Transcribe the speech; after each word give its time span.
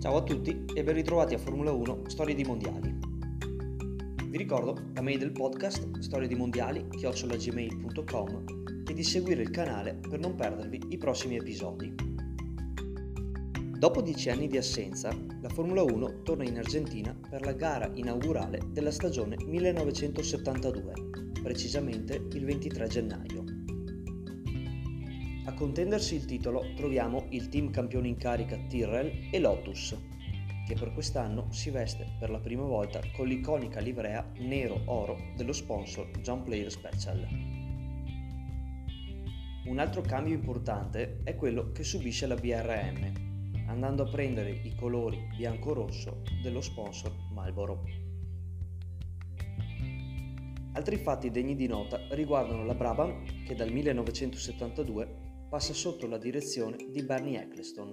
Ciao 0.00 0.16
a 0.16 0.22
tutti 0.22 0.64
e 0.72 0.82
ben 0.82 0.94
ritrovati 0.94 1.34
a 1.34 1.38
Formula 1.38 1.72
1 1.72 2.04
Storie 2.06 2.34
di 2.34 2.42
Mondiali. 2.42 2.96
Vi 4.30 4.38
ricordo 4.38 4.74
la 4.94 5.02
mail 5.02 5.18
del 5.18 5.32
podcast 5.32 5.98
storie 5.98 6.26
di 6.26 6.34
mondiali 6.34 6.88
chiocciolagmail.com 6.88 8.44
e 8.88 8.94
di 8.94 9.04
seguire 9.04 9.42
il 9.42 9.50
canale 9.50 9.96
per 9.96 10.18
non 10.18 10.36
perdervi 10.36 10.84
i 10.88 10.96
prossimi 10.96 11.36
episodi. 11.36 11.94
Dopo 13.76 14.00
dieci 14.00 14.30
anni 14.30 14.48
di 14.48 14.56
assenza, 14.56 15.14
la 15.42 15.50
Formula 15.50 15.82
1 15.82 16.22
torna 16.22 16.44
in 16.44 16.56
Argentina 16.56 17.14
per 17.28 17.42
la 17.42 17.52
gara 17.52 17.90
inaugurale 17.92 18.58
della 18.70 18.92
stagione 18.92 19.36
1972, 19.44 20.92
precisamente 21.42 22.26
il 22.32 22.46
23 22.46 22.88
gennaio. 22.88 23.49
Contendersi 25.60 26.14
il 26.14 26.24
titolo 26.24 26.72
troviamo 26.74 27.26
il 27.28 27.50
team 27.50 27.70
campione 27.70 28.08
in 28.08 28.16
carica 28.16 28.56
Tyrrell 28.56 29.28
e 29.30 29.38
Lotus, 29.38 29.94
che 30.66 30.74
per 30.74 30.94
quest'anno 30.94 31.52
si 31.52 31.68
veste 31.68 32.16
per 32.18 32.30
la 32.30 32.38
prima 32.38 32.62
volta 32.62 32.98
con 33.14 33.26
l'iconica 33.26 33.78
livrea 33.78 34.26
nero-oro 34.38 35.18
dello 35.36 35.52
sponsor 35.52 36.08
John 36.22 36.44
Player 36.44 36.70
Special. 36.70 37.28
Un 39.66 39.78
altro 39.78 40.00
cambio 40.00 40.32
importante 40.32 41.20
è 41.24 41.36
quello 41.36 41.72
che 41.72 41.84
subisce 41.84 42.26
la 42.26 42.36
BRM, 42.36 43.66
andando 43.66 44.04
a 44.04 44.08
prendere 44.08 44.62
i 44.62 44.74
colori 44.74 45.28
bianco-rosso 45.36 46.22
dello 46.42 46.62
sponsor 46.62 47.12
Marlboro. 47.34 47.84
Altri 50.72 50.96
fatti 50.96 51.30
degni 51.30 51.54
di 51.54 51.66
nota 51.66 52.00
riguardano 52.12 52.64
la 52.64 52.74
Brabham 52.74 53.44
che 53.44 53.54
dal 53.54 53.70
1972 53.70 55.28
passa 55.50 55.74
sotto 55.74 56.06
la 56.06 56.16
direzione 56.16 56.76
di 56.90 57.02
Bernie 57.02 57.42
Eccleston 57.42 57.92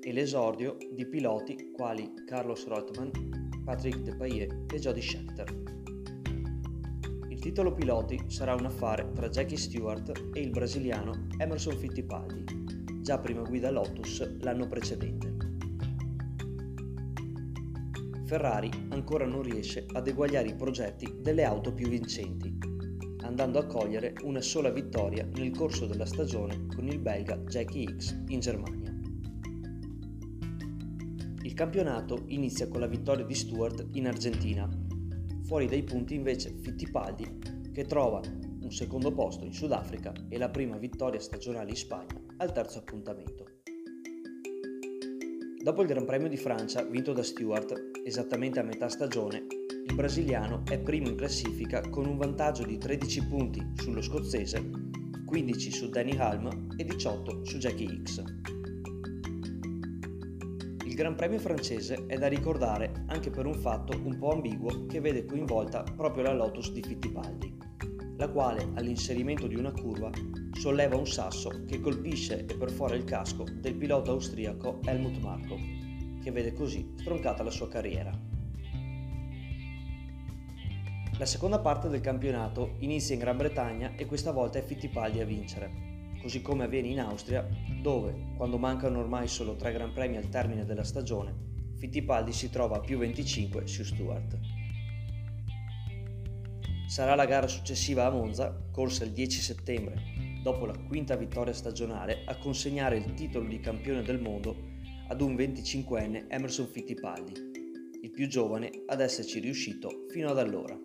e 0.00 0.12
l'esordio 0.12 0.76
di 0.92 1.04
piloti 1.06 1.72
quali 1.72 2.14
Carlos 2.24 2.68
Reutemann, 2.68 3.10
Patrick 3.64 3.98
Depailler 3.98 4.64
e 4.72 4.78
Jody 4.78 5.02
Scheckter. 5.02 5.62
Il 7.30 7.40
titolo 7.40 7.74
piloti 7.74 8.22
sarà 8.28 8.54
un 8.54 8.66
affare 8.66 9.10
tra 9.12 9.28
Jackie 9.28 9.56
Stewart 9.56 10.30
e 10.32 10.40
il 10.40 10.50
brasiliano 10.50 11.26
Emerson 11.38 11.76
Fittipaldi, 11.76 12.44
già 13.02 13.18
prima 13.18 13.42
guida 13.42 13.72
Lotus 13.72 14.38
l'anno 14.38 14.68
precedente. 14.68 15.34
Ferrari 18.24 18.70
ancora 18.90 19.26
non 19.26 19.42
riesce 19.42 19.84
ad 19.94 20.06
eguagliare 20.06 20.46
i 20.46 20.54
progetti 20.54 21.12
delle 21.20 21.42
auto 21.42 21.74
più 21.74 21.88
vincenti 21.88 22.57
andando 23.22 23.58
a 23.58 23.66
cogliere 23.66 24.14
una 24.22 24.40
sola 24.40 24.70
vittoria 24.70 25.26
nel 25.34 25.50
corso 25.50 25.86
della 25.86 26.06
stagione 26.06 26.66
con 26.74 26.86
il 26.86 26.98
belga 26.98 27.36
Jackie 27.38 27.96
X 27.96 28.22
in 28.28 28.40
Germania. 28.40 28.94
Il 31.42 31.54
campionato 31.54 32.24
inizia 32.26 32.68
con 32.68 32.80
la 32.80 32.86
vittoria 32.86 33.24
di 33.24 33.34
Stewart 33.34 33.86
in 33.92 34.06
Argentina, 34.06 34.68
fuori 35.42 35.66
dai 35.66 35.82
punti 35.82 36.14
invece 36.14 36.54
Fittipaldi 36.60 37.38
che 37.72 37.84
trova 37.84 38.20
un 38.60 38.70
secondo 38.70 39.12
posto 39.12 39.44
in 39.44 39.52
Sudafrica 39.52 40.12
e 40.28 40.36
la 40.36 40.50
prima 40.50 40.76
vittoria 40.76 41.20
stagionale 41.20 41.70
in 41.70 41.76
Spagna 41.76 42.20
al 42.36 42.52
terzo 42.52 42.78
appuntamento. 42.78 43.46
Dopo 45.62 45.82
il 45.82 45.88
Gran 45.88 46.04
Premio 46.04 46.28
di 46.28 46.36
Francia 46.36 46.82
vinto 46.82 47.12
da 47.12 47.22
Stewart, 47.22 48.00
esattamente 48.04 48.60
a 48.60 48.62
metà 48.62 48.88
stagione, 48.88 49.46
il 49.88 49.94
brasiliano 49.94 50.62
è 50.68 50.78
primo 50.78 51.08
in 51.08 51.16
classifica 51.16 51.80
con 51.88 52.06
un 52.06 52.18
vantaggio 52.18 52.64
di 52.64 52.76
13 52.76 53.26
punti 53.26 53.72
sullo 53.74 54.02
scozzese, 54.02 54.70
15 55.24 55.70
su 55.70 55.88
Danny 55.88 56.16
Halm 56.16 56.68
e 56.76 56.84
18 56.84 57.44
su 57.44 57.56
Jackie 57.56 58.02
X. 58.02 58.22
Il 60.84 60.94
Gran 60.94 61.14
Premio 61.14 61.38
francese 61.38 62.04
è 62.06 62.18
da 62.18 62.28
ricordare 62.28 63.04
anche 63.06 63.30
per 63.30 63.46
un 63.46 63.54
fatto 63.54 63.98
un 64.04 64.18
po' 64.18 64.32
ambiguo 64.32 64.86
che 64.86 65.00
vede 65.00 65.24
coinvolta 65.24 65.82
proprio 65.82 66.24
la 66.24 66.34
Lotus 66.34 66.70
di 66.72 66.82
Fittipaldi, 66.82 67.56
la 68.18 68.28
quale 68.28 68.68
all'inserimento 68.74 69.46
di 69.46 69.56
una 69.56 69.72
curva 69.72 70.10
solleva 70.52 70.96
un 70.96 71.06
sasso 71.06 71.64
che 71.66 71.80
colpisce 71.80 72.44
e 72.44 72.56
perfora 72.56 72.94
il 72.94 73.04
casco 73.04 73.44
del 73.54 73.74
pilota 73.74 74.10
austriaco 74.10 74.80
Helmut 74.84 75.18
Marko, 75.20 75.56
che 76.22 76.30
vede 76.30 76.52
così 76.52 76.92
stroncata 76.96 77.42
la 77.42 77.50
sua 77.50 77.68
carriera. 77.68 78.37
La 81.16 81.26
seconda 81.26 81.58
parte 81.58 81.88
del 81.88 82.00
campionato 82.00 82.74
inizia 82.78 83.14
in 83.14 83.20
Gran 83.20 83.36
Bretagna 83.36 83.94
e 83.96 84.06
questa 84.06 84.30
volta 84.30 84.58
è 84.58 84.62
Fittipaldi 84.62 85.20
a 85.20 85.24
vincere, 85.24 85.70
così 86.20 86.42
come 86.42 86.64
avviene 86.64 86.88
in 86.88 87.00
Austria, 87.00 87.48
dove, 87.80 88.34
quando 88.36 88.58
mancano 88.58 88.98
ormai 88.98 89.26
solo 89.26 89.56
tre 89.56 89.72
Gran 89.72 89.92
Premi 89.92 90.16
al 90.16 90.28
termine 90.28 90.64
della 90.64 90.84
stagione, 90.84 91.34
Fittipaldi 91.76 92.32
si 92.32 92.50
trova 92.50 92.76
a 92.76 92.80
più 92.80 92.98
25 92.98 93.66
su 93.66 93.82
Stewart. 93.82 94.38
Sarà 96.88 97.14
la 97.14 97.26
gara 97.26 97.48
successiva 97.48 98.06
a 98.06 98.10
Monza, 98.10 98.56
corsa 98.70 99.04
il 99.04 99.12
10 99.12 99.40
settembre, 99.40 100.00
dopo 100.42 100.66
la 100.66 100.78
quinta 100.86 101.16
vittoria 101.16 101.52
stagionale, 101.52 102.22
a 102.26 102.36
consegnare 102.36 102.96
il 102.96 103.14
titolo 103.14 103.46
di 103.48 103.58
campione 103.60 104.02
del 104.02 104.20
mondo 104.20 104.56
ad 105.08 105.20
un 105.20 105.34
25enne 105.34 106.26
Emerson 106.28 106.66
Fittipaldi, 106.66 107.32
il 108.02 108.10
più 108.10 108.28
giovane 108.28 108.84
ad 108.86 109.00
esserci 109.00 109.40
riuscito 109.40 110.06
fino 110.10 110.30
ad 110.30 110.38
allora. 110.38 110.78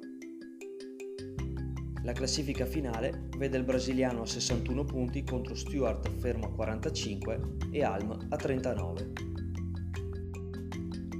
La 2.04 2.12
classifica 2.12 2.66
finale 2.66 3.30
vede 3.38 3.56
il 3.56 3.64
brasiliano 3.64 4.24
a 4.24 4.26
61 4.26 4.84
punti 4.84 5.24
contro 5.24 5.56
Stewart 5.56 6.10
fermo 6.18 6.48
a 6.48 6.52
45 6.52 7.40
e 7.72 7.82
Alm 7.82 8.28
a 8.30 8.36
39. 8.36 9.12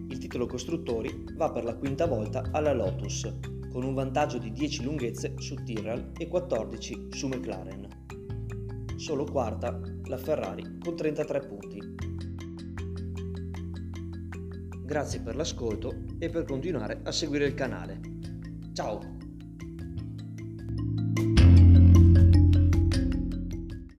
Il 0.10 0.18
titolo 0.18 0.46
costruttori 0.46 1.24
va 1.38 1.52
per 1.52 1.64
la 1.64 1.76
quinta 1.78 2.06
volta 2.06 2.50
alla 2.52 2.74
Lotus, 2.74 3.34
con 3.72 3.86
un 3.86 3.94
vantaggio 3.94 4.38
di 4.38 4.52
10 4.52 4.84
lunghezze 4.84 5.36
su 5.38 5.56
Tyrrell 5.56 6.12
e 6.18 6.28
14 6.28 7.08
su 7.12 7.28
McLaren. 7.28 7.88
Solo 8.98 9.24
quarta 9.24 9.80
la 10.08 10.18
Ferrari 10.18 10.80
con 10.80 10.98
33 10.98 11.40
punti. 11.48 11.96
Grazie 14.84 15.22
per 15.22 15.38
l'ascolto 15.38 16.04
e 16.20 16.30
per 16.30 16.44
continuare 16.44 17.00
a 17.04 17.12
seguire 17.14 17.46
il 17.46 17.54
canale. 17.54 18.02
Ciao! 18.74 19.23